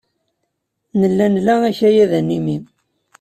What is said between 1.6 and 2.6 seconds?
akayad animi.